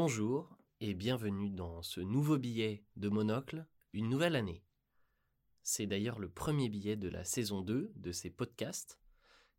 Bonjour 0.00 0.56
et 0.80 0.94
bienvenue 0.94 1.50
dans 1.50 1.82
ce 1.82 2.00
nouveau 2.00 2.38
billet 2.38 2.84
de 2.94 3.08
Monocle, 3.08 3.66
une 3.92 4.08
nouvelle 4.08 4.36
année. 4.36 4.62
C'est 5.64 5.88
d'ailleurs 5.88 6.20
le 6.20 6.28
premier 6.28 6.68
billet 6.68 6.94
de 6.94 7.08
la 7.08 7.24
saison 7.24 7.62
2 7.62 7.90
de 7.96 8.12
ces 8.12 8.30
podcasts. 8.30 9.00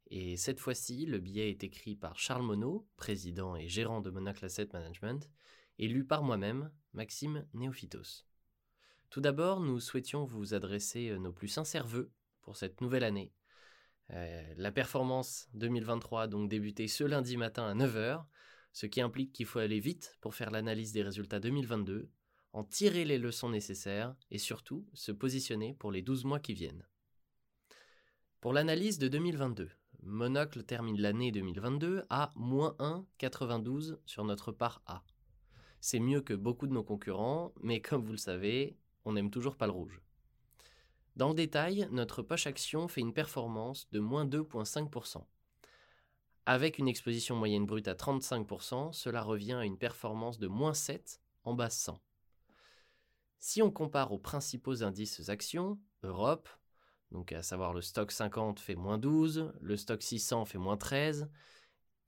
Et 0.07 0.37
cette 0.37 0.61
fois-ci, 0.61 1.05
le 1.05 1.19
billet 1.19 1.49
est 1.49 1.65
écrit 1.65 1.97
par 1.97 2.17
Charles 2.17 2.45
Monod, 2.45 2.85
président 2.95 3.57
et 3.57 3.67
gérant 3.67 3.99
de 3.99 4.11
Monocle 4.11 4.45
Asset 4.45 4.69
Management, 4.71 5.29
et 5.77 5.89
lu 5.89 6.05
par 6.05 6.23
moi-même, 6.23 6.71
Maxime 6.93 7.45
Néophytos. 7.53 8.25
Tout 9.09 9.19
d'abord, 9.19 9.59
nous 9.59 9.81
souhaitions 9.81 10.23
vous 10.23 10.53
adresser 10.53 11.19
nos 11.19 11.33
plus 11.33 11.49
sincères 11.49 11.85
vœux 11.85 12.13
pour 12.43 12.55
cette 12.55 12.79
nouvelle 12.79 13.03
année. 13.03 13.33
Euh, 14.11 14.53
la 14.55 14.71
performance 14.71 15.49
2023 15.55 16.21
a 16.21 16.27
donc 16.27 16.47
débuté 16.47 16.87
ce 16.87 17.03
lundi 17.03 17.35
matin 17.35 17.65
à 17.67 17.75
9h, 17.75 18.23
ce 18.71 18.85
qui 18.85 19.01
implique 19.01 19.33
qu'il 19.33 19.45
faut 19.45 19.59
aller 19.59 19.79
vite 19.79 20.17
pour 20.21 20.35
faire 20.35 20.51
l'analyse 20.51 20.91
des 20.91 21.03
résultats 21.03 21.39
2022, 21.39 22.09
en 22.53 22.63
tirer 22.63 23.05
les 23.05 23.17
leçons 23.17 23.49
nécessaires 23.49 24.15
et 24.31 24.37
surtout 24.37 24.87
se 24.93 25.11
positionner 25.11 25.75
pour 25.75 25.91
les 25.91 26.01
12 26.01 26.25
mois 26.25 26.39
qui 26.39 26.53
viennent. 26.53 26.87
Pour 28.41 28.53
l'analyse 28.53 28.99
de 28.99 29.07
2022, 29.07 29.69
Monocle 30.03 30.63
termine 30.63 30.99
l'année 30.99 31.31
2022 31.31 32.05
à 32.09 32.31
moins 32.35 32.75
1,92 32.79 33.99
sur 34.05 34.23
notre 34.23 34.51
part 34.51 34.81
A. 34.85 35.03
C'est 35.81 35.99
mieux 35.99 36.21
que 36.21 36.33
beaucoup 36.33 36.67
de 36.67 36.73
nos 36.73 36.83
concurrents, 36.83 37.53
mais 37.61 37.81
comme 37.81 38.03
vous 38.03 38.13
le 38.13 38.17
savez, 38.17 38.77
on 39.05 39.13
n'aime 39.13 39.29
toujours 39.29 39.57
pas 39.57 39.65
le 39.65 39.73
rouge. 39.73 40.01
Dans 41.15 41.29
le 41.29 41.35
détail, 41.35 41.87
notre 41.91 42.21
poche 42.21 42.47
action 42.47 42.87
fait 42.87 43.01
une 43.01 43.13
performance 43.13 43.89
de 43.91 43.99
moins 43.99 44.25
2,5%. 44.25 45.25
Avec 46.45 46.77
une 46.77 46.87
exposition 46.87 47.35
moyenne 47.35 47.65
brute 47.65 47.87
à 47.87 47.93
35%, 47.93 48.93
cela 48.93 49.21
revient 49.21 49.53
à 49.53 49.65
une 49.65 49.77
performance 49.77 50.39
de 50.39 50.47
moins 50.47 50.73
7 50.73 51.21
en 51.43 51.53
base 51.53 51.75
100. 51.75 52.01
Si 53.39 53.61
on 53.61 53.71
compare 53.71 54.11
aux 54.11 54.19
principaux 54.19 54.83
indices 54.83 55.29
actions, 55.29 55.79
Europe, 56.03 56.49
donc 57.11 57.31
à 57.31 57.41
savoir 57.41 57.73
le 57.73 57.81
stock 57.81 58.11
50 58.11 58.59
fait 58.59 58.75
moins 58.75 58.97
12, 58.97 59.53
le 59.61 59.77
stock 59.77 60.01
600 60.01 60.45
fait 60.45 60.57
moins 60.57 60.77
13, 60.77 61.29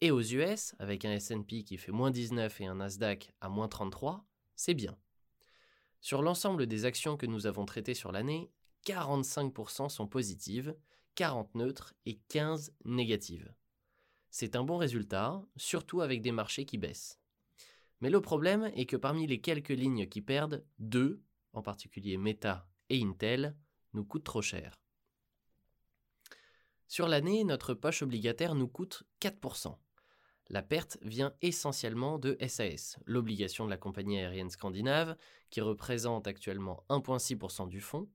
et 0.01 0.11
aux 0.11 0.21
US, 0.21 0.75
avec 0.79 1.05
un 1.05 1.17
SP 1.17 1.61
qui 1.63 1.77
fait 1.77 1.91
moins 1.91 2.11
19 2.11 2.61
et 2.61 2.65
un 2.65 2.75
Nasdaq 2.75 3.31
à 3.39 3.49
moins 3.49 3.67
33, 3.67 4.25
c'est 4.55 4.73
bien. 4.73 4.97
Sur 6.01 6.23
l'ensemble 6.23 6.65
des 6.65 6.85
actions 6.85 7.15
que 7.15 7.27
nous 7.27 7.45
avons 7.45 7.65
traitées 7.65 7.93
sur 7.93 8.11
l'année, 8.11 8.51
45% 8.85 9.89
sont 9.89 10.07
positives, 10.07 10.75
40 11.15 11.53
neutres 11.55 11.93
et 12.05 12.17
15 12.29 12.73
négatives. 12.85 13.53
C'est 14.31 14.55
un 14.55 14.63
bon 14.63 14.77
résultat, 14.77 15.43
surtout 15.57 16.01
avec 16.01 16.21
des 16.21 16.31
marchés 16.31 16.65
qui 16.65 16.77
baissent. 16.77 17.19
Mais 17.99 18.09
le 18.09 18.21
problème 18.21 18.71
est 18.75 18.85
que 18.85 18.95
parmi 18.95 19.27
les 19.27 19.41
quelques 19.41 19.69
lignes 19.69 20.07
qui 20.07 20.21
perdent, 20.21 20.65
deux, 20.79 21.21
en 21.53 21.61
particulier 21.61 22.17
Meta 22.17 22.67
et 22.89 23.03
Intel, 23.03 23.55
nous 23.93 24.05
coûtent 24.05 24.23
trop 24.23 24.41
cher. 24.41 24.79
Sur 26.87 27.07
l'année, 27.07 27.43
notre 27.43 27.73
poche 27.73 28.01
obligataire 28.01 28.55
nous 28.55 28.67
coûte 28.67 29.03
4%. 29.21 29.77
La 30.47 30.61
perte 30.61 30.97
vient 31.01 31.33
essentiellement 31.41 32.17
de 32.17 32.37
SAS, 32.47 32.99
l'obligation 33.05 33.65
de 33.65 33.69
la 33.69 33.77
compagnie 33.77 34.17
aérienne 34.17 34.49
scandinave, 34.49 35.15
qui 35.49 35.61
représente 35.61 36.27
actuellement 36.27 36.85
1,6% 36.89 37.67
du 37.67 37.81
fonds. 37.81 38.09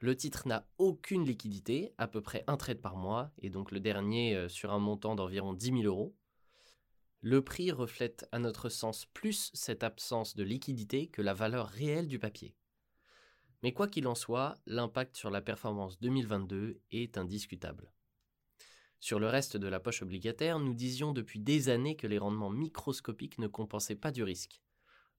Le 0.00 0.16
titre 0.16 0.46
n'a 0.46 0.66
aucune 0.78 1.24
liquidité, 1.24 1.94
à 1.98 2.08
peu 2.08 2.20
près 2.20 2.44
un 2.46 2.56
trade 2.56 2.80
par 2.80 2.96
mois, 2.96 3.30
et 3.38 3.50
donc 3.50 3.70
le 3.70 3.80
dernier 3.80 4.34
euh, 4.34 4.48
sur 4.48 4.72
un 4.72 4.78
montant 4.78 5.14
d'environ 5.14 5.54
10 5.54 5.66
000 5.66 5.82
euros. 5.82 6.14
Le 7.20 7.42
prix 7.42 7.70
reflète 7.70 8.28
à 8.32 8.38
notre 8.38 8.68
sens 8.68 9.06
plus 9.06 9.50
cette 9.54 9.82
absence 9.82 10.36
de 10.36 10.42
liquidité 10.44 11.06
que 11.06 11.22
la 11.22 11.32
valeur 11.32 11.68
réelle 11.68 12.08
du 12.08 12.18
papier. 12.18 12.54
Mais 13.62 13.72
quoi 13.72 13.88
qu'il 13.88 14.06
en 14.08 14.14
soit, 14.14 14.56
l'impact 14.66 15.16
sur 15.16 15.30
la 15.30 15.40
performance 15.40 15.98
2022 16.00 16.82
est 16.90 17.16
indiscutable. 17.16 17.90
Sur 19.00 19.18
le 19.18 19.26
reste 19.26 19.56
de 19.56 19.68
la 19.68 19.80
poche 19.80 20.02
obligataire, 20.02 20.58
nous 20.58 20.74
disions 20.74 21.12
depuis 21.12 21.38
des 21.38 21.70
années 21.70 21.96
que 21.96 22.06
les 22.06 22.18
rendements 22.18 22.50
microscopiques 22.50 23.38
ne 23.38 23.46
compensaient 23.46 23.96
pas 23.96 24.12
du 24.12 24.22
risque. 24.22 24.60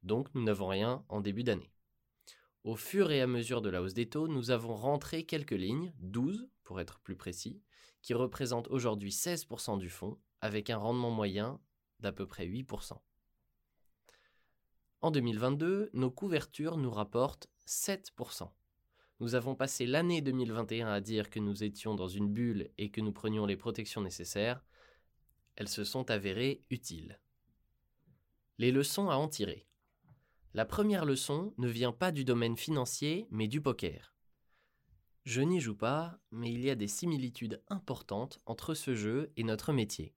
Donc 0.03 0.27
nous 0.35 0.43
n'avons 0.43 0.67
rien 0.67 1.03
en 1.09 1.21
début 1.21 1.43
d'année. 1.43 1.71
Au 2.65 2.75
fur 2.75 3.11
et 3.11 3.21
à 3.21 3.27
mesure 3.27 3.61
de 3.61 3.69
la 3.69 3.83
hausse 3.83 3.93
des 3.93 4.09
taux, 4.09 4.27
nous 4.27 4.49
avons 4.49 4.73
rentré 4.75 5.23
quelques 5.23 5.51
lignes, 5.51 5.93
12 5.99 6.49
pour 6.63 6.81
être 6.81 6.99
plus 6.99 7.15
précis, 7.15 7.61
qui 8.01 8.15
représentent 8.15 8.69
aujourd'hui 8.69 9.11
16% 9.11 9.77
du 9.77 9.87
fonds, 9.87 10.17
avec 10.41 10.71
un 10.71 10.77
rendement 10.77 11.11
moyen 11.11 11.61
d'à 11.99 12.11
peu 12.11 12.25
près 12.25 12.47
8%. 12.47 12.99
En 15.01 15.11
2022, 15.11 15.91
nos 15.93 16.09
couvertures 16.09 16.77
nous 16.77 16.89
rapportent 16.89 17.51
7%. 17.67 18.49
Nous 19.19 19.35
avons 19.35 19.53
passé 19.53 19.85
l'année 19.85 20.21
2021 20.23 20.87
à 20.87 21.01
dire 21.01 21.29
que 21.29 21.39
nous 21.39 21.63
étions 21.63 21.93
dans 21.93 22.07
une 22.07 22.33
bulle 22.33 22.71
et 22.79 22.89
que 22.89 22.99
nous 22.99 23.13
prenions 23.13 23.45
les 23.45 23.57
protections 23.57 24.01
nécessaires. 24.01 24.65
Elles 25.55 25.69
se 25.69 25.83
sont 25.83 26.09
avérées 26.09 26.63
utiles. 26.71 27.19
Les 28.57 28.71
leçons 28.71 29.11
à 29.11 29.17
en 29.17 29.27
tirer. 29.27 29.67
La 30.55 30.63
première 30.63 31.03
leçon 31.03 31.53
ne 31.57 31.67
vient 31.67 31.91
pas 31.91 32.13
du 32.13 32.23
domaine 32.23 32.55
financier, 32.55 33.27
mais 33.29 33.49
du 33.49 33.59
poker. 33.59 34.15
Je 35.25 35.41
n'y 35.41 35.59
joue 35.59 35.75
pas, 35.75 36.17
mais 36.31 36.49
il 36.49 36.61
y 36.61 36.69
a 36.69 36.75
des 36.75 36.87
similitudes 36.87 37.61
importantes 37.67 38.39
entre 38.45 38.73
ce 38.73 38.95
jeu 38.95 39.33
et 39.35 39.43
notre 39.43 39.73
métier. 39.73 40.15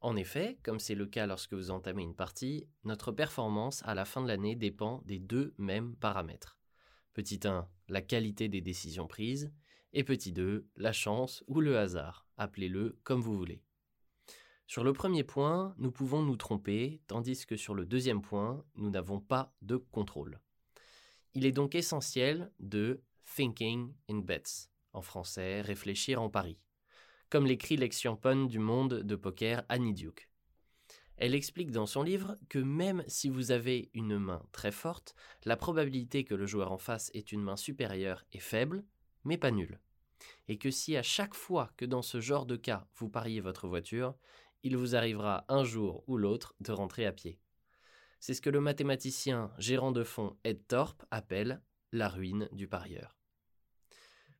En 0.00 0.16
effet, 0.16 0.56
comme 0.62 0.80
c'est 0.80 0.94
le 0.94 1.04
cas 1.04 1.26
lorsque 1.26 1.52
vous 1.52 1.70
entamez 1.70 2.02
une 2.02 2.16
partie, 2.16 2.66
notre 2.84 3.12
performance 3.12 3.82
à 3.84 3.94
la 3.94 4.06
fin 4.06 4.22
de 4.22 4.28
l'année 4.28 4.56
dépend 4.56 5.02
des 5.04 5.18
deux 5.18 5.52
mêmes 5.58 5.94
paramètres. 5.96 6.58
Petit 7.12 7.40
1, 7.44 7.68
la 7.88 8.00
qualité 8.00 8.48
des 8.48 8.62
décisions 8.62 9.06
prises, 9.06 9.52
et 9.92 10.04
petit 10.04 10.32
2, 10.32 10.66
la 10.76 10.92
chance 10.92 11.44
ou 11.48 11.60
le 11.60 11.76
hasard, 11.76 12.26
appelez-le 12.38 12.98
comme 13.04 13.20
vous 13.20 13.36
voulez. 13.36 13.62
Sur 14.66 14.82
le 14.82 14.92
premier 14.92 15.24
point, 15.24 15.74
nous 15.78 15.92
pouvons 15.92 16.22
nous 16.22 16.36
tromper, 16.36 17.00
tandis 17.06 17.44
que 17.46 17.56
sur 17.56 17.74
le 17.74 17.84
deuxième 17.84 18.22
point, 18.22 18.64
nous 18.76 18.90
n'avons 18.90 19.20
pas 19.20 19.54
de 19.60 19.76
contrôle. 19.76 20.40
Il 21.34 21.44
est 21.44 21.52
donc 21.52 21.74
essentiel 21.74 22.50
de 22.60 23.02
thinking 23.36 23.92
in 24.08 24.18
bets, 24.20 24.70
en 24.92 25.02
français 25.02 25.60
réfléchir 25.60 26.20
en 26.22 26.30
pari, 26.30 26.58
comme 27.28 27.46
l'écrit 27.46 27.76
l'ex-championne 27.76 28.48
du 28.48 28.58
monde 28.58 29.02
de 29.02 29.16
poker 29.16 29.64
Annie 29.68 29.94
Duke. 29.94 30.30
Elle 31.16 31.34
explique 31.34 31.70
dans 31.70 31.86
son 31.86 32.02
livre 32.02 32.36
que 32.48 32.58
même 32.58 33.04
si 33.06 33.28
vous 33.28 33.52
avez 33.52 33.90
une 33.94 34.18
main 34.18 34.42
très 34.50 34.72
forte, 34.72 35.14
la 35.44 35.56
probabilité 35.56 36.24
que 36.24 36.34
le 36.34 36.46
joueur 36.46 36.72
en 36.72 36.78
face 36.78 37.10
ait 37.14 37.20
une 37.20 37.42
main 37.42 37.56
supérieure 37.56 38.24
est 38.32 38.40
faible, 38.40 38.84
mais 39.24 39.38
pas 39.38 39.52
nulle. 39.52 39.78
Et 40.48 40.58
que 40.58 40.70
si 40.70 40.96
à 40.96 41.02
chaque 41.02 41.34
fois 41.34 41.70
que 41.76 41.84
dans 41.84 42.02
ce 42.02 42.20
genre 42.20 42.46
de 42.46 42.56
cas 42.56 42.86
vous 42.96 43.08
pariez 43.08 43.40
votre 43.40 43.68
voiture, 43.68 44.14
il 44.64 44.76
vous 44.76 44.96
arrivera 44.96 45.44
un 45.48 45.62
jour 45.62 46.02
ou 46.08 46.16
l'autre 46.16 46.56
de 46.60 46.72
rentrer 46.72 47.06
à 47.06 47.12
pied. 47.12 47.38
C'est 48.18 48.34
ce 48.34 48.40
que 48.40 48.50
le 48.50 48.60
mathématicien 48.60 49.52
gérant 49.58 49.92
de 49.92 50.02
fonds 50.02 50.36
Ed 50.42 50.66
Thorpe 50.66 51.04
appelle 51.10 51.62
la 51.92 52.08
ruine 52.08 52.48
du 52.50 52.66
parieur. 52.66 53.16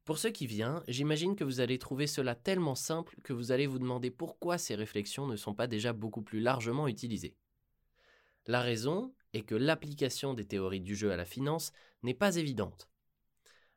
Pour 0.05 0.19
ceux 0.19 0.31
qui 0.31 0.47
viennent, 0.47 0.83
j'imagine 0.89 1.37
que 1.37 1.45
vous 1.45 1.61
allez 1.61 1.79
trouver 1.79 2.07
cela 2.07 2.35
tellement 2.35 2.75
simple 2.75 3.17
que 3.23 3.33
vous 3.33 3.53
allez 3.53 3.67
vous 3.67 3.79
demander 3.79 4.11
pourquoi 4.11 4.59
ces 4.59 4.75
réflexions 4.75 5.27
ne 5.27 5.37
sont 5.37 5.55
pas 5.55 5.67
déjà 5.67 5.93
beaucoup 5.93 6.23
plus 6.23 6.41
largement 6.41 6.89
utilisées. 6.89 7.37
La 8.47 8.61
raison 8.61 9.15
est 9.33 9.43
que 9.43 9.55
l'application 9.55 10.35
des 10.35 10.47
théories 10.47 10.81
du 10.81 10.97
jeu 10.97 11.13
à 11.13 11.17
la 11.17 11.25
finance 11.25 11.73
n'est 12.03 12.15
pas 12.15 12.37
évidente. 12.37 12.91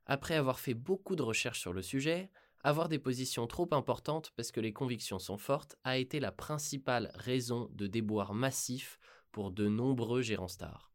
Après 0.06 0.36
avoir 0.36 0.60
fait 0.60 0.74
beaucoup 0.74 1.16
de 1.16 1.24
recherches 1.24 1.62
sur 1.62 1.74
le 1.74 1.82
sujet, 1.82 2.30
avoir 2.64 2.90
des 2.90 3.00
positions 3.00 3.48
trop 3.48 3.68
importantes 3.72 4.32
parce 4.36 4.52
que 4.52 4.60
les 4.60 4.74
convictions 4.74 5.20
sont 5.20 5.38
fortes 5.38 5.78
a 5.84 5.98
été 5.98 6.20
la 6.20 6.32
principale 6.32 7.12
raison 7.16 7.70
de 7.74 7.88
déboire 7.88 8.34
massif 8.34 9.00
pour 9.32 9.52
de 9.52 9.68
nombreux 9.68 10.22
gérants 10.22 10.48
stars. 10.48 10.92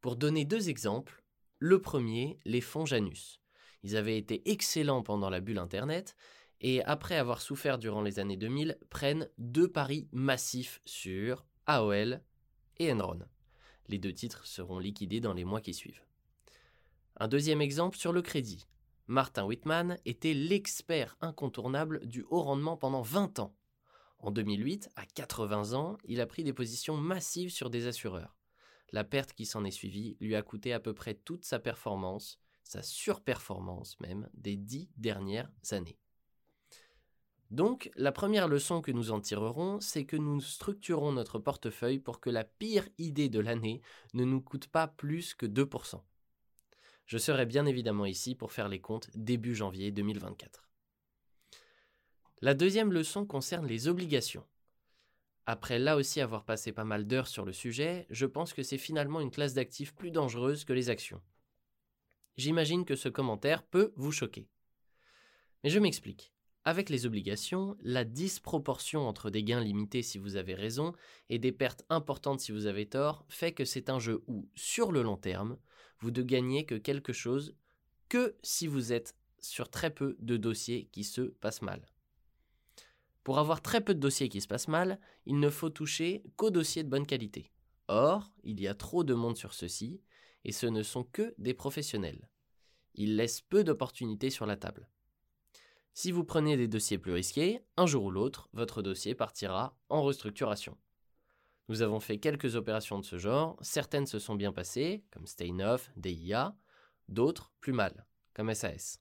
Pour 0.00 0.16
donner 0.16 0.44
deux 0.44 0.68
exemples, 0.68 1.22
le 1.58 1.80
premier, 1.80 2.38
les 2.44 2.60
fonds 2.60 2.86
Janus. 2.86 3.40
Ils 3.82 3.96
avaient 3.96 4.16
été 4.16 4.50
excellents 4.50 5.02
pendant 5.02 5.30
la 5.30 5.40
bulle 5.40 5.58
Internet 5.58 6.16
et 6.60 6.82
après 6.84 7.16
avoir 7.16 7.40
souffert 7.40 7.78
durant 7.78 8.02
les 8.02 8.18
années 8.18 8.36
2000, 8.36 8.78
prennent 8.90 9.28
deux 9.38 9.68
paris 9.68 10.08
massifs 10.12 10.80
sur 10.84 11.46
AOL 11.66 12.22
et 12.78 12.92
Enron. 12.92 13.20
Les 13.88 13.98
deux 13.98 14.12
titres 14.12 14.46
seront 14.46 14.78
liquidés 14.78 15.20
dans 15.20 15.34
les 15.34 15.44
mois 15.44 15.60
qui 15.60 15.74
suivent. 15.74 16.02
Un 17.16 17.28
deuxième 17.28 17.60
exemple 17.60 17.98
sur 17.98 18.12
le 18.12 18.22
crédit. 18.22 18.66
Martin 19.10 19.44
Whitman 19.44 19.98
était 20.04 20.34
l'expert 20.34 21.16
incontournable 21.20 22.06
du 22.06 22.24
haut 22.30 22.42
rendement 22.42 22.76
pendant 22.76 23.02
20 23.02 23.40
ans. 23.40 23.56
En 24.20 24.30
2008, 24.30 24.88
à 24.94 25.04
80 25.04 25.72
ans, 25.72 25.98
il 26.04 26.20
a 26.20 26.28
pris 26.28 26.44
des 26.44 26.52
positions 26.52 26.96
massives 26.96 27.50
sur 27.50 27.70
des 27.70 27.88
assureurs. 27.88 28.36
La 28.92 29.02
perte 29.02 29.32
qui 29.32 29.46
s'en 29.46 29.64
est 29.64 29.72
suivie 29.72 30.16
lui 30.20 30.36
a 30.36 30.42
coûté 30.42 30.72
à 30.72 30.78
peu 30.78 30.94
près 30.94 31.14
toute 31.14 31.44
sa 31.44 31.58
performance, 31.58 32.38
sa 32.62 32.84
surperformance 32.84 33.98
même, 33.98 34.28
des 34.32 34.56
dix 34.56 34.88
dernières 34.96 35.50
années. 35.72 35.98
Donc, 37.50 37.90
la 37.96 38.12
première 38.12 38.46
leçon 38.46 38.80
que 38.80 38.92
nous 38.92 39.10
en 39.10 39.20
tirerons, 39.20 39.80
c'est 39.80 40.04
que 40.04 40.16
nous 40.16 40.40
structurons 40.40 41.10
notre 41.10 41.40
portefeuille 41.40 41.98
pour 41.98 42.20
que 42.20 42.30
la 42.30 42.44
pire 42.44 42.88
idée 42.98 43.28
de 43.28 43.40
l'année 43.40 43.80
ne 44.14 44.24
nous 44.24 44.40
coûte 44.40 44.68
pas 44.68 44.86
plus 44.86 45.34
que 45.34 45.46
2%. 45.46 46.00
Je 47.10 47.18
serai 47.18 47.44
bien 47.44 47.66
évidemment 47.66 48.06
ici 48.06 48.36
pour 48.36 48.52
faire 48.52 48.68
les 48.68 48.78
comptes 48.78 49.10
début 49.16 49.56
janvier 49.56 49.90
2024. 49.90 50.68
La 52.40 52.54
deuxième 52.54 52.92
leçon 52.92 53.26
concerne 53.26 53.66
les 53.66 53.88
obligations. 53.88 54.46
Après 55.44 55.80
là 55.80 55.96
aussi 55.96 56.20
avoir 56.20 56.44
passé 56.44 56.70
pas 56.70 56.84
mal 56.84 57.08
d'heures 57.08 57.26
sur 57.26 57.44
le 57.44 57.52
sujet, 57.52 58.06
je 58.10 58.26
pense 58.26 58.52
que 58.52 58.62
c'est 58.62 58.78
finalement 58.78 59.20
une 59.20 59.32
classe 59.32 59.54
d'actifs 59.54 59.92
plus 59.92 60.12
dangereuse 60.12 60.64
que 60.64 60.72
les 60.72 60.88
actions. 60.88 61.20
J'imagine 62.36 62.84
que 62.84 62.94
ce 62.94 63.08
commentaire 63.08 63.64
peut 63.64 63.92
vous 63.96 64.12
choquer. 64.12 64.46
Mais 65.64 65.70
je 65.70 65.80
m'explique. 65.80 66.32
Avec 66.64 66.90
les 66.90 67.06
obligations, 67.06 67.76
la 67.80 68.04
disproportion 68.04 69.08
entre 69.08 69.30
des 69.30 69.42
gains 69.42 69.62
limités 69.62 70.02
si 70.02 70.18
vous 70.18 70.36
avez 70.36 70.54
raison 70.54 70.92
et 71.30 71.38
des 71.38 71.52
pertes 71.52 71.84
importantes 71.88 72.40
si 72.40 72.52
vous 72.52 72.66
avez 72.66 72.86
tort 72.86 73.24
fait 73.28 73.52
que 73.52 73.64
c'est 73.64 73.88
un 73.88 73.98
jeu 73.98 74.22
où, 74.26 74.48
sur 74.54 74.92
le 74.92 75.02
long 75.02 75.16
terme, 75.16 75.56
vous 76.00 76.10
ne 76.10 76.22
gagnez 76.22 76.66
que 76.66 76.74
quelque 76.74 77.14
chose 77.14 77.56
que 78.10 78.36
si 78.42 78.66
vous 78.66 78.92
êtes 78.92 79.14
sur 79.38 79.70
très 79.70 79.90
peu 79.90 80.16
de 80.20 80.36
dossiers 80.36 80.90
qui 80.92 81.04
se 81.04 81.22
passent 81.22 81.62
mal. 81.62 81.86
Pour 83.24 83.38
avoir 83.38 83.62
très 83.62 83.80
peu 83.80 83.94
de 83.94 84.00
dossiers 84.00 84.28
qui 84.28 84.40
se 84.42 84.48
passent 84.48 84.68
mal, 84.68 85.00
il 85.24 85.40
ne 85.40 85.48
faut 85.48 85.70
toucher 85.70 86.24
qu'aux 86.36 86.50
dossiers 86.50 86.84
de 86.84 86.90
bonne 86.90 87.06
qualité. 87.06 87.52
Or, 87.88 88.32
il 88.44 88.60
y 88.60 88.68
a 88.68 88.74
trop 88.74 89.02
de 89.02 89.14
monde 89.14 89.36
sur 89.36 89.54
ceux-ci, 89.54 90.02
et 90.44 90.52
ce 90.52 90.66
ne 90.66 90.82
sont 90.82 91.04
que 91.04 91.34
des 91.38 91.54
professionnels. 91.54 92.28
Ils 92.94 93.16
laissent 93.16 93.40
peu 93.40 93.64
d'opportunités 93.64 94.30
sur 94.30 94.46
la 94.46 94.56
table. 94.56 94.88
Si 95.92 96.12
vous 96.12 96.24
prenez 96.24 96.56
des 96.56 96.68
dossiers 96.68 96.98
plus 96.98 97.12
risqués, 97.12 97.60
un 97.76 97.86
jour 97.86 98.04
ou 98.04 98.10
l'autre, 98.10 98.48
votre 98.52 98.82
dossier 98.82 99.14
partira 99.14 99.76
en 99.88 100.02
restructuration. 100.02 100.76
Nous 101.68 101.82
avons 101.82 102.00
fait 102.00 102.18
quelques 102.18 102.56
opérations 102.56 102.98
de 102.98 103.04
ce 103.04 103.18
genre, 103.18 103.56
certaines 103.60 104.06
se 104.06 104.18
sont 104.18 104.34
bien 104.34 104.52
passées, 104.52 105.04
comme 105.10 105.26
Staynoff, 105.26 105.90
DIA, 105.96 106.56
d'autres 107.08 107.52
plus 107.60 107.72
mal, 107.72 108.06
comme 108.34 108.52
SAS. 108.54 109.00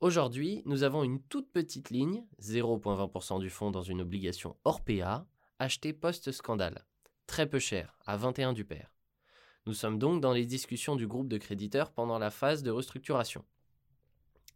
Aujourd'hui, 0.00 0.62
nous 0.66 0.82
avons 0.82 1.04
une 1.04 1.22
toute 1.22 1.50
petite 1.52 1.90
ligne, 1.90 2.24
0,20% 2.40 3.38
du 3.38 3.50
fonds 3.50 3.70
dans 3.70 3.82
une 3.82 4.00
obligation 4.00 4.56
hors 4.64 4.82
PA, 4.82 5.26
achetée 5.58 5.92
post-scandale, 5.92 6.84
très 7.26 7.48
peu 7.48 7.58
cher, 7.58 7.96
à 8.06 8.16
21 8.16 8.52
du 8.52 8.64
pair. 8.64 8.92
Nous 9.66 9.74
sommes 9.74 9.98
donc 9.98 10.20
dans 10.20 10.32
les 10.32 10.44
discussions 10.44 10.96
du 10.96 11.06
groupe 11.06 11.28
de 11.28 11.38
créditeurs 11.38 11.92
pendant 11.92 12.18
la 12.18 12.30
phase 12.30 12.64
de 12.64 12.70
restructuration. 12.70 13.44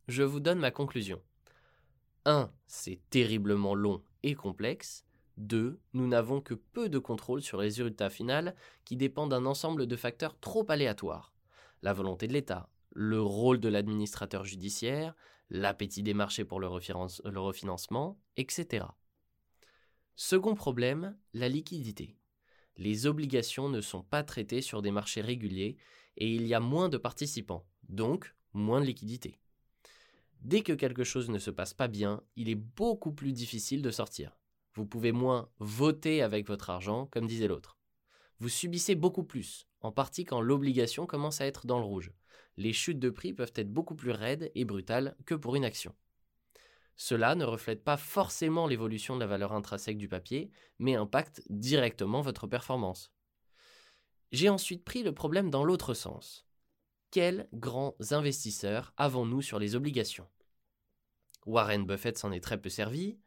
Je 0.09 0.23
vous 0.23 0.41
donne 0.41 0.61
ma 0.61 0.71
conclusion. 0.71 1.21
1. 2.27 2.51
C'est 2.67 3.01
terriblement 3.11 3.75
long 3.75 4.03
et 4.23 4.35
complexe. 4.35 5.05
2. 5.39 5.81
Nous 5.95 6.07
n'avons 6.07 6.41
que 6.41 6.55
peu 6.55 6.89
de 6.89 6.99
contrôle 6.99 7.43
sur 7.43 7.59
les 7.59 7.65
résultats 7.65 8.11
finaux 8.11 8.53
qui 8.85 8.97
dépendent 8.97 9.31
d'un 9.31 9.47
ensemble 9.47 9.87
de 9.87 9.97
facteurs 9.97 10.39
trop 10.39 10.65
aléatoires. 10.69 11.33
La 11.83 11.93
volonté 11.93 12.29
de 12.29 12.33
l'État, 12.33 12.69
le 12.93 13.21
rôle 13.21 13.61
de 13.61 13.69
l'administrateur 13.69 14.45
judiciaire, 14.45 15.15
l'appétit 15.51 16.03
des 16.03 16.15
marchés 16.15 16.45
pour 16.45 16.61
le, 16.61 16.69
le 16.69 17.41
refinancement, 17.41 18.19
etc. 18.37 18.87
Second 20.15 20.55
problème, 20.55 21.17
la 21.35 21.49
liquidité. 21.49 22.17
Les 22.77 23.07
obligations 23.07 23.69
ne 23.69 23.81
sont 23.81 24.03
pas 24.03 24.23
traitées 24.23 24.63
sur 24.63 24.83
des 24.83 24.91
marchés 24.91 25.21
réguliers 25.21 25.77
et 26.17 26.33
il 26.33 26.47
y 26.47 26.55
a 26.55 26.61
moins 26.61 26.89
de 26.89 26.97
participants, 26.97 27.67
donc 27.89 28.35
moins 28.53 28.81
de 28.81 28.87
liquidité. 28.87 29.39
Dès 30.47 30.63
que 30.63 30.75
quelque 30.75 31.03
chose 31.03 31.29
ne 31.29 31.41
se 31.41 31.51
passe 31.51 31.75
pas 31.75 31.89
bien, 31.89 32.23
il 32.37 32.49
est 32.49 32.55
beaucoup 32.55 33.11
plus 33.11 33.33
difficile 33.33 33.83
de 33.83 33.91
sortir. 33.91 34.39
Vous 34.75 34.87
pouvez 34.87 35.11
moins 35.11 35.51
voter 35.59 36.23
avec 36.23 36.47
votre 36.47 36.71
argent, 36.71 37.07
comme 37.07 37.27
disait 37.27 37.49
l'autre. 37.49 37.77
Vous 38.39 38.49
subissez 38.49 38.95
beaucoup 38.95 39.25
plus, 39.25 39.67
en 39.81 39.91
partie 39.91 40.25
quand 40.25 40.41
l'obligation 40.41 41.05
commence 41.05 41.41
à 41.41 41.47
être 41.47 41.67
dans 41.67 41.81
le 41.81 41.85
rouge. 41.85 42.13
Les 42.59 42.73
chutes 42.73 43.01
de 43.01 43.11
prix 43.11 43.33
peuvent 43.33 43.55
être 43.57 43.73
beaucoup 43.73 43.97
plus 43.97 44.13
raides 44.13 44.53
et 44.55 44.65
brutales 44.65 45.17
que 45.27 45.35
pour 45.35 45.57
une 45.57 45.65
action. 45.65 45.97
Cela 46.95 47.35
ne 47.35 47.45
reflète 47.45 47.83
pas 47.83 47.97
forcément 47.97 48.69
l'évolution 48.69 49.17
de 49.17 49.21
la 49.23 49.27
valeur 49.27 49.53
intrinsèque 49.53 49.99
du 49.99 50.07
papier, 50.07 50.53
mais 50.79 50.95
impacte 50.95 51.43
directement 51.51 52.21
votre 52.21 52.47
performance. 52.47 53.11
J'ai 54.31 54.49
ensuite 54.49 54.85
pris 54.85 55.03
le 55.03 55.13
problème 55.13 55.51
dans 55.51 55.65
l'autre 55.65 55.93
sens. 55.93 56.47
Quels 57.11 57.49
grands 57.53 57.97
investisseurs 58.13 58.95
avons-nous 58.97 59.43
sur 59.43 59.59
les 59.59 59.75
obligations? 59.75 60.29
Warren 61.47 61.87
Buffett 61.87 62.19
s'en 62.19 62.33
est 62.33 62.41
très 62.41 62.61
peu 62.61 62.69
servi. 62.69 63.19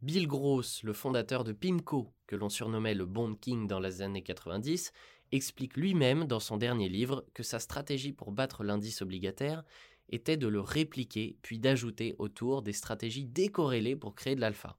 Bill 0.00 0.26
Gross, 0.26 0.82
le 0.82 0.92
fondateur 0.92 1.44
de 1.44 1.52
PIMCO, 1.52 2.14
que 2.26 2.36
l'on 2.36 2.48
surnommait 2.48 2.94
le 2.94 3.04
Bond 3.04 3.34
King 3.34 3.66
dans 3.66 3.80
les 3.80 4.00
années 4.00 4.22
90, 4.22 4.92
explique 5.32 5.76
lui-même 5.76 6.24
dans 6.24 6.40
son 6.40 6.56
dernier 6.56 6.88
livre 6.88 7.26
que 7.34 7.42
sa 7.42 7.58
stratégie 7.58 8.12
pour 8.12 8.32
battre 8.32 8.64
l'indice 8.64 9.02
obligataire 9.02 9.64
était 10.08 10.38
de 10.38 10.48
le 10.48 10.60
répliquer 10.60 11.36
puis 11.42 11.58
d'ajouter 11.58 12.14
autour 12.18 12.62
des 12.62 12.72
stratégies 12.72 13.26
décorrélées 13.26 13.96
pour 13.96 14.14
créer 14.14 14.34
de 14.34 14.40
l'alpha, 14.40 14.78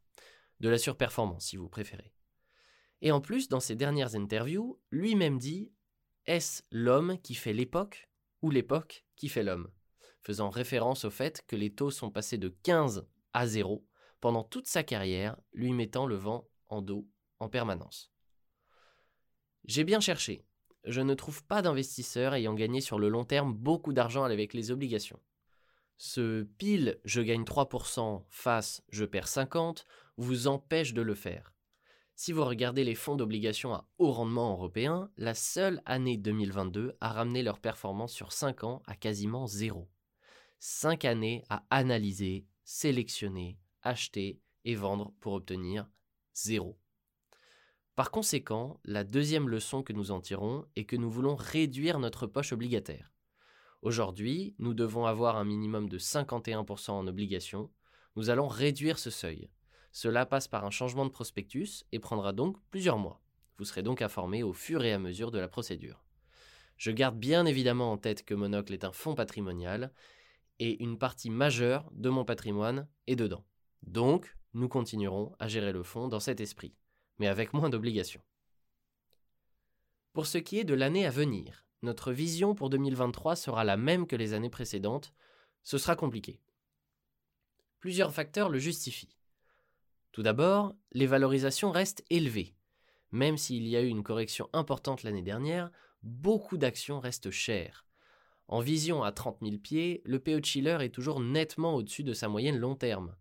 de 0.60 0.70
la 0.70 0.80
surperformance 0.80 1.46
si 1.46 1.58
vous 1.58 1.70
préférez. 1.70 2.12
Et 3.02 3.12
en 3.12 3.22
plus, 3.22 3.50
dans 3.50 3.60
ses 3.60 3.76
dernières 3.76 4.16
interviews, 4.16 4.80
lui-même 4.90 5.38
dit 5.38 5.72
Est-ce 6.26 6.64
l'homme 6.72 7.20
qui 7.22 7.36
fait 7.36 7.54
l'époque 7.54 8.10
ou 8.42 8.50
l'époque 8.50 9.06
qui 9.16 9.30
fait 9.30 9.44
l'homme? 9.44 9.70
Faisant 10.30 10.52
référence 10.52 11.06
au 11.06 11.10
fait 11.10 11.44
que 11.48 11.56
les 11.56 11.74
taux 11.74 11.90
sont 11.90 12.12
passés 12.12 12.38
de 12.38 12.50
15 12.62 13.08
à 13.34 13.48
0 13.48 13.84
pendant 14.22 14.44
toute 14.44 14.68
sa 14.68 14.84
carrière, 14.84 15.36
lui 15.54 15.74
mettant 15.74 16.06
le 16.06 16.18
vent 16.18 16.48
en 16.68 16.84
dos 16.84 17.08
en 17.40 17.50
permanence. 17.50 18.12
J'ai 19.66 19.84
bien 19.84 20.00
cherché. 20.00 20.46
Je 20.84 21.02
ne 21.02 21.16
trouve 21.16 21.44
pas 21.46 21.64
d'investisseurs 21.64 22.36
ayant 22.36 22.54
gagné 22.54 22.80
sur 22.80 23.00
le 23.00 23.10
long 23.10 23.26
terme 23.26 23.56
beaucoup 23.56 23.92
d'argent 23.92 24.24
avec 24.24 24.54
les 24.54 24.70
obligations. 24.70 25.20
Ce 25.98 26.44
pile 26.44 27.00
je 27.06 27.22
gagne 27.22 27.44
3% 27.44 28.24
face 28.30 28.84
je 28.90 29.06
perds 29.06 29.30
50 29.30 29.84
vous 30.18 30.46
empêche 30.46 30.94
de 30.94 31.02
le 31.02 31.16
faire. 31.16 31.56
Si 32.14 32.34
vous 32.34 32.46
regardez 32.46 32.84
les 32.84 32.94
fonds 32.94 33.16
d'obligations 33.16 33.74
à 33.74 33.90
haut 33.98 34.12
rendement 34.12 34.52
européen, 34.52 35.10
la 35.18 35.34
seule 35.34 35.82
année 35.88 36.18
2022 36.18 36.98
a 37.02 37.14
ramené 37.14 37.42
leur 37.42 37.60
performance 37.60 38.14
sur 38.14 38.32
5 38.32 38.64
ans 38.64 38.84
à 38.86 38.96
quasiment 38.96 39.48
zéro. 39.48 39.90
5 40.60 41.06
années 41.06 41.44
à 41.50 41.64
analyser, 41.70 42.46
sélectionner, 42.64 43.58
acheter 43.82 44.42
et 44.66 44.76
vendre 44.76 45.14
pour 45.22 45.34
obtenir 45.34 45.88
zéro. 46.34 46.78
Par 47.96 48.12
conséquent, 48.12 48.80
la 48.86 49.04
deuxième 49.04 49.50
leçon 49.50 49.84
que 49.84 49.94
nous 49.94 50.12
en 50.12 50.22
tirons 50.22 50.66
est 50.76 50.86
que 50.86 50.96
nous 50.96 51.10
voulons 51.10 51.36
réduire 51.36 52.00
notre 52.00 52.28
poche 52.28 52.54
obligataire. 52.54 53.14
Aujourd'hui, 53.82 54.56
nous 54.60 54.74
devons 54.74 55.06
avoir 55.06 55.38
un 55.38 55.46
minimum 55.46 55.88
de 55.88 55.98
51% 55.98 56.92
en 56.92 57.08
obligations. 57.08 57.70
Nous 58.18 58.30
allons 58.30 58.48
réduire 58.48 59.00
ce 59.00 59.10
seuil. 59.10 59.50
Cela 59.92 60.26
passe 60.26 60.50
par 60.50 60.66
un 60.66 60.72
changement 60.72 61.06
de 61.06 61.12
prospectus 61.12 61.86
et 61.92 62.00
prendra 62.00 62.34
donc 62.34 62.58
plusieurs 62.70 62.98
mois. 62.98 63.22
Vous 63.58 63.66
serez 63.66 63.82
donc 63.82 64.02
informé 64.02 64.44
au 64.44 64.54
fur 64.54 64.84
et 64.84 64.92
à 64.92 65.00
mesure 65.00 65.32
de 65.32 65.40
la 65.40 65.48
procédure. 65.48 66.04
Je 66.78 66.92
garde 66.92 67.18
bien 67.18 67.46
évidemment 67.46 67.92
en 67.92 67.98
tête 67.98 68.24
que 68.24 68.34
Monocle 68.34 68.74
est 68.74 68.86
un 68.86 68.92
fonds 68.92 69.16
patrimonial 69.16 69.94
et 70.60 70.82
une 70.84 70.98
partie 70.98 71.30
majeure 71.30 71.90
de 71.94 72.10
mon 72.10 72.26
patrimoine 72.26 72.88
est 73.08 73.16
dedans. 73.16 73.46
Donc, 73.84 74.36
nous 74.54 74.68
continuerons 74.68 75.34
à 75.40 75.48
gérer 75.48 75.72
le 75.72 75.84
fonds 75.84 76.08
dans 76.08 76.20
cet 76.20 76.42
esprit, 76.42 76.76
mais 77.18 77.28
avec 77.28 77.54
moins 77.54 77.70
d'obligations. 77.70 78.22
Pour 80.14 80.26
ce 80.26 80.38
qui 80.38 80.60
est 80.60 80.64
de 80.64 80.74
l'année 80.74 81.06
à 81.06 81.12
venir, 81.12 81.66
notre 81.82 82.12
vision 82.12 82.56
pour 82.56 82.70
2023 82.70 83.36
sera 83.36 83.64
la 83.64 83.78
même 83.78 84.06
que 84.06 84.16
les 84.16 84.34
années 84.34 84.50
précédentes, 84.50 85.14
ce 85.64 85.78
sera 85.78 85.96
compliqué. 85.96 86.42
Plusieurs 87.80 88.14
facteurs 88.14 88.50
le 88.50 88.60
justifient. 88.60 89.16
Tout 90.12 90.24
d'abord, 90.24 90.76
les 90.92 91.08
valorisations 91.08 91.72
restent 91.72 92.04
élevées. 92.10 92.56
Même 93.12 93.38
s'il 93.38 93.68
y 93.68 93.78
a 93.78 93.82
eu 93.82 93.88
une 93.88 94.04
correction 94.04 94.50
importante 94.52 95.04
l'année 95.04 95.22
dernière, 95.22 95.72
beaucoup 96.04 96.58
d'actions 96.58 97.00
restent 97.00 97.32
chères. 97.32 97.86
En 98.50 98.62
vision 98.62 99.04
à 99.04 99.12
30 99.12 99.38
000 99.44 99.58
pieds, 99.60 100.02
le 100.06 100.18
PE 100.18 100.44
Chiller 100.44 100.80
est 100.82 100.90
toujours 100.90 101.20
nettement 101.20 101.76
au-dessus 101.76 102.04
de 102.04 102.14
sa 102.14 102.28
moyenne 102.28 102.58
long 102.58 102.76
terme. 102.76 103.16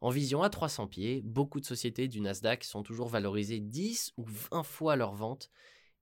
En 0.00 0.10
vision 0.10 0.42
à 0.42 0.50
300 0.50 0.88
pieds, 0.88 1.22
beaucoup 1.22 1.60
de 1.60 1.64
sociétés 1.64 2.08
du 2.08 2.20
Nasdaq 2.20 2.64
sont 2.64 2.82
toujours 2.82 3.06
valorisées 3.06 3.60
10 3.60 4.14
ou 4.16 4.24
20 4.24 4.64
fois 4.64 4.96
leur 4.96 5.14
vente 5.14 5.48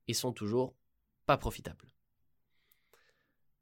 et 0.08 0.14
sont 0.14 0.32
toujours 0.32 0.74
pas 1.26 1.36
profitables. 1.36 1.92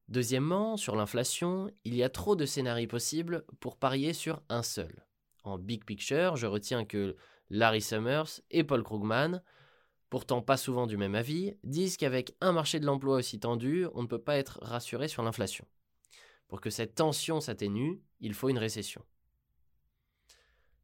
Deuxièmement, 0.06 0.76
sur 0.76 0.94
l'inflation, 0.94 1.72
il 1.82 1.96
y 1.96 2.04
a 2.04 2.08
trop 2.08 2.36
de 2.36 2.46
scénarios 2.46 2.86
possibles 2.86 3.44
pour 3.58 3.78
parier 3.78 4.12
sur 4.12 4.40
un 4.48 4.62
seul. 4.62 5.04
En 5.42 5.58
big 5.58 5.84
picture, 5.84 6.36
je 6.36 6.46
retiens 6.46 6.84
que 6.84 7.16
Larry 7.48 7.82
Summers 7.82 8.40
et 8.52 8.62
Paul 8.62 8.84
Krugman 8.84 9.42
pourtant 10.10 10.42
pas 10.42 10.56
souvent 10.56 10.86
du 10.86 10.96
même 10.96 11.14
avis, 11.14 11.54
disent 11.62 11.96
qu'avec 11.96 12.34
un 12.40 12.52
marché 12.52 12.80
de 12.80 12.86
l'emploi 12.86 13.16
aussi 13.16 13.38
tendu, 13.38 13.86
on 13.94 14.02
ne 14.02 14.08
peut 14.08 14.20
pas 14.20 14.36
être 14.36 14.58
rassuré 14.60 15.08
sur 15.08 15.22
l'inflation. 15.22 15.66
Pour 16.48 16.60
que 16.60 16.68
cette 16.68 16.96
tension 16.96 17.40
s'atténue, 17.40 18.02
il 18.18 18.34
faut 18.34 18.48
une 18.48 18.58
récession. 18.58 19.04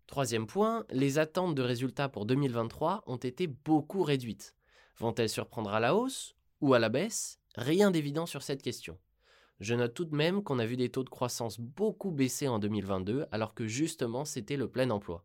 Troisième 0.07 0.47
point, 0.47 0.87
les 0.91 1.19
attentes 1.19 1.57
de 1.57 1.63
résultats 1.63 2.09
pour 2.09 2.27
2023 2.27 3.03
ont 3.07 3.17
été 3.17 3.49
beaucoup 3.49 4.05
réduites. 4.05 4.55
Vont-elles 4.99 5.29
surprendre 5.29 5.71
à 5.71 5.81
la 5.81 5.97
hausse 5.97 6.37
ou 6.61 6.75
à 6.75 6.79
la 6.79 6.89
baisse? 6.89 7.41
Rien 7.57 7.91
d'évident 7.91 8.27
sur 8.27 8.43
cette 8.43 8.63
question. 8.63 8.97
Je 9.59 9.75
note 9.75 9.95
tout 9.95 10.05
de 10.05 10.15
même 10.15 10.45
qu'on 10.45 10.61
a 10.61 10.67
vu 10.67 10.77
des 10.77 10.91
taux 10.91 11.03
de 11.03 11.11
croissance 11.11 11.59
beaucoup 11.59 12.13
baisser 12.13 12.47
en 12.47 12.61
2022 12.61 13.27
alors 13.33 13.55
que 13.55 13.67
justement 13.67 14.25
c'était 14.25 14.57
le 14.57 14.69
plein 14.69 14.91
emploi. 14.91 15.25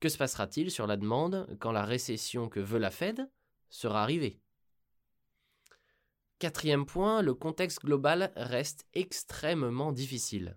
Que 0.00 0.08
se 0.08 0.18
passera-t-il 0.18 0.70
sur 0.70 0.86
la 0.86 0.96
demande 0.96 1.48
quand 1.58 1.72
la 1.72 1.84
récession 1.84 2.48
que 2.48 2.60
veut 2.60 2.78
la 2.78 2.90
Fed 2.90 3.28
sera 3.68 4.02
arrivée? 4.02 4.40
Quatrième 6.38 6.86
point, 6.86 7.20
le 7.20 7.34
contexte 7.34 7.84
global 7.84 8.32
reste 8.36 8.86
extrêmement 8.94 9.90
difficile. 9.90 10.56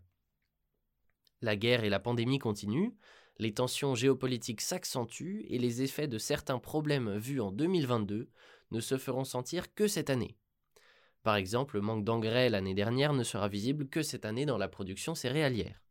La 1.42 1.56
guerre 1.56 1.84
et 1.84 1.90
la 1.90 2.00
pandémie 2.00 2.38
continuent, 2.38 2.92
les 3.40 3.56
tensions 3.56 3.96
géopolitiques 3.96 4.62
s'accentuent 4.62 5.44
et 5.50 5.58
les 5.58 5.82
effets 5.82 6.08
de 6.08 6.20
certains 6.20 6.60
problèmes 6.60 7.18
vus 7.18 7.42
en 7.42 7.52
2022 7.52 8.30
ne 8.70 8.80
se 8.80 8.98
feront 9.00 9.24
sentir 9.24 9.74
que 9.74 9.88
cette 9.88 10.12
année. 10.12 10.38
Par 11.24 11.36
exemple, 11.36 11.76
le 11.76 11.82
manque 11.82 12.04
d'engrais 12.04 12.50
l'année 12.50 12.76
dernière 12.76 13.14
ne 13.14 13.24
sera 13.24 13.48
visible 13.48 13.88
que 13.88 14.04
cette 14.04 14.26
année 14.26 14.46
dans 14.46 14.60
la 14.60 14.68
production 14.68 15.16
céréalière. 15.16 15.82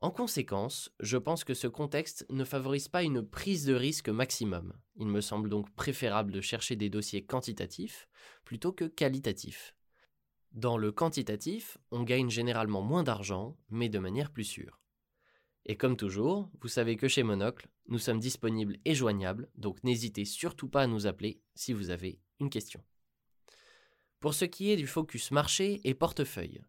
En 0.00 0.12
conséquence, 0.12 0.92
je 1.00 1.16
pense 1.16 1.42
que 1.42 1.54
ce 1.54 1.66
contexte 1.66 2.24
ne 2.30 2.44
favorise 2.44 2.86
pas 2.86 3.02
une 3.02 3.22
prise 3.22 3.64
de 3.64 3.74
risque 3.74 4.08
maximum. 4.08 4.72
Il 4.94 5.08
me 5.08 5.20
semble 5.20 5.48
donc 5.48 5.74
préférable 5.74 6.30
de 6.30 6.40
chercher 6.40 6.76
des 6.76 6.88
dossiers 6.88 7.24
quantitatifs 7.24 8.08
plutôt 8.44 8.72
que 8.72 8.84
qualitatifs. 8.84 9.74
Dans 10.52 10.78
le 10.78 10.92
quantitatif, 10.92 11.78
on 11.90 12.04
gagne 12.04 12.30
généralement 12.30 12.80
moins 12.80 13.02
d'argent, 13.02 13.56
mais 13.70 13.88
de 13.88 13.98
manière 13.98 14.30
plus 14.30 14.44
sûre. 14.44 14.80
Et 15.66 15.76
comme 15.76 15.96
toujours, 15.96 16.48
vous 16.60 16.68
savez 16.68 16.96
que 16.96 17.08
chez 17.08 17.24
Monocle, 17.24 17.68
nous 17.88 17.98
sommes 17.98 18.20
disponibles 18.20 18.78
et 18.84 18.94
joignables, 18.94 19.50
donc 19.56 19.82
n'hésitez 19.82 20.24
surtout 20.24 20.68
pas 20.68 20.82
à 20.82 20.86
nous 20.86 21.06
appeler 21.06 21.42
si 21.56 21.72
vous 21.72 21.90
avez 21.90 22.20
une 22.38 22.50
question. 22.50 22.82
Pour 24.20 24.32
ce 24.32 24.44
qui 24.44 24.70
est 24.70 24.76
du 24.76 24.86
focus 24.86 25.32
marché 25.32 25.80
et 25.84 25.94
portefeuille, 25.94 26.62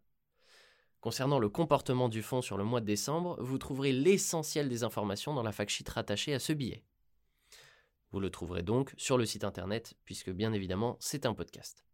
Concernant 1.00 1.38
le 1.38 1.48
comportement 1.48 2.10
du 2.10 2.22
fonds 2.22 2.42
sur 2.42 2.58
le 2.58 2.64
mois 2.64 2.80
de 2.80 2.86
décembre, 2.86 3.36
vous 3.40 3.56
trouverez 3.56 3.92
l'essentiel 3.92 4.68
des 4.68 4.84
informations 4.84 5.32
dans 5.32 5.42
la 5.42 5.52
fact 5.52 5.70
sheet 5.70 5.88
rattachée 5.88 6.34
à 6.34 6.38
ce 6.38 6.52
billet. 6.52 6.84
Vous 8.12 8.20
le 8.20 8.28
trouverez 8.28 8.62
donc 8.62 8.92
sur 8.98 9.16
le 9.16 9.24
site 9.24 9.44
internet, 9.44 9.94
puisque 10.04 10.30
bien 10.30 10.52
évidemment 10.52 10.98
c'est 11.00 11.24
un 11.24 11.32
podcast. 11.32 11.84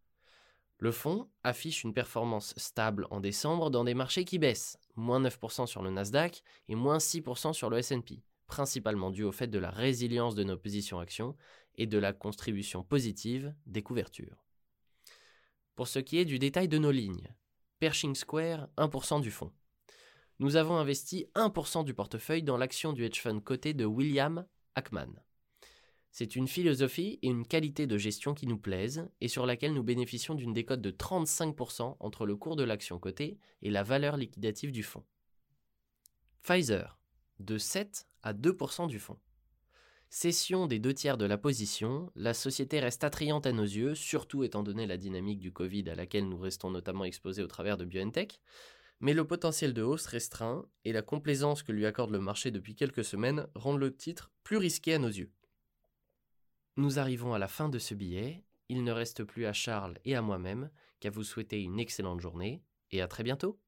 Le 0.79 0.91
fonds 0.91 1.29
affiche 1.43 1.83
une 1.83 1.93
performance 1.93 2.53
stable 2.57 3.07
en 3.09 3.21
décembre 3.21 3.71
dans 3.71 3.83
des 3.83 3.93
marchés 3.93 4.25
qui 4.25 4.39
baissent, 4.39 4.77
moins 4.95 5.21
9% 5.21 5.67
sur 5.67 5.81
le 5.81 5.89
Nasdaq 5.89 6.43
et 6.67 6.75
moins 6.75 6.97
6% 6.97 7.53
sur 7.53 7.69
le 7.69 7.81
SP, 7.81 8.21
principalement 8.45 9.09
dû 9.09 9.23
au 9.23 9.31
fait 9.31 9.47
de 9.47 9.57
la 9.57 9.71
résilience 9.71 10.35
de 10.35 10.43
nos 10.43 10.57
positions 10.57 10.99
actions 10.99 11.35
et 11.75 11.87
de 11.87 11.97
la 11.97 12.11
contribution 12.13 12.83
positive 12.83 13.55
des 13.65 13.81
couvertures. 13.81 14.45
Pour 15.75 15.87
ce 15.87 15.99
qui 15.99 16.17
est 16.17 16.25
du 16.25 16.39
détail 16.39 16.67
de 16.67 16.77
nos 16.77 16.91
lignes, 16.91 17.33
Pershing 17.79 18.15
Square 18.15 18.69
1% 18.77 19.21
du 19.21 19.29
fonds. 19.29 19.51
Nous 20.39 20.55
avons 20.55 20.77
investi 20.77 21.27
1% 21.35 21.83
du 21.83 21.93
portefeuille 21.93 22.43
dans 22.43 22.57
l'action 22.57 22.91
du 22.91 23.05
hedge 23.05 23.21
fund 23.21 23.39
coté 23.41 23.73
de 23.73 23.85
William 23.85 24.45
Ackman. 24.75 25.13
C'est 26.11 26.35
une 26.35 26.47
philosophie 26.47 27.19
et 27.21 27.27
une 27.27 27.45
qualité 27.45 27.85
de 27.85 27.97
gestion 27.97 28.33
qui 28.33 28.47
nous 28.47 28.57
plaisent 28.57 29.07
et 29.21 29.27
sur 29.27 29.45
laquelle 29.45 29.73
nous 29.73 29.83
bénéficions 29.83 30.33
d'une 30.33 30.53
décote 30.53 30.81
de 30.81 30.89
35% 30.89 31.97
entre 31.99 32.25
le 32.25 32.35
cours 32.35 32.55
de 32.55 32.63
l'action 32.63 32.97
cotée 32.97 33.37
et 33.61 33.69
la 33.69 33.83
valeur 33.83 34.17
liquidative 34.17 34.71
du 34.71 34.81
fonds. 34.81 35.05
Pfizer, 36.41 36.97
de 37.39 37.59
7 37.59 38.07
à 38.23 38.33
2% 38.33 38.87
du 38.87 38.99
fonds. 38.99 39.19
Cession 40.09 40.67
des 40.67 40.79
deux 40.79 40.93
tiers 40.93 41.17
de 41.17 41.25
la 41.25 41.37
position, 41.37 42.11
la 42.15 42.33
société 42.33 42.79
reste 42.79 43.03
attrayante 43.03 43.45
à 43.45 43.51
nos 43.51 43.63
yeux, 43.63 43.93
surtout 43.93 44.43
étant 44.43 44.63
donné 44.63 44.87
la 44.87 44.97
dynamique 44.97 45.39
du 45.39 45.51
Covid 45.51 45.89
à 45.89 45.95
laquelle 45.95 46.29
nous 46.29 46.39
restons 46.39 46.71
notamment 46.71 47.03
exposés 47.03 47.43
au 47.43 47.47
travers 47.47 47.77
de 47.77 47.83
BioNTech, 47.83 48.39
mais 49.01 49.13
le 49.13 49.27
potentiel 49.27 49.73
de 49.73 49.83
hausse 49.83 50.05
restreint 50.05 50.65
et 50.85 50.93
la 50.93 51.01
complaisance 51.01 51.61
que 51.61 51.73
lui 51.73 51.85
accorde 51.85 52.11
le 52.11 52.19
marché 52.19 52.51
depuis 52.51 52.73
quelques 52.73 53.03
semaines 53.03 53.47
rendent 53.53 53.79
le 53.79 53.95
titre 53.95 54.31
plus 54.43 54.57
risqué 54.57 54.93
à 54.93 54.99
nos 54.99 55.09
yeux. 55.09 55.31
Nous 56.77 56.99
arrivons 56.99 57.33
à 57.33 57.39
la 57.39 57.49
fin 57.49 57.67
de 57.67 57.77
ce 57.77 57.93
billet, 57.93 58.45
il 58.69 58.83
ne 58.85 58.91
reste 58.91 59.23
plus 59.23 59.45
à 59.45 59.53
Charles 59.53 59.99
et 60.05 60.15
à 60.15 60.21
moi-même 60.21 60.69
qu'à 60.99 61.09
vous 61.09 61.23
souhaiter 61.23 61.61
une 61.61 61.79
excellente 61.79 62.21
journée 62.21 62.63
et 62.91 63.01
à 63.01 63.07
très 63.07 63.23
bientôt 63.23 63.59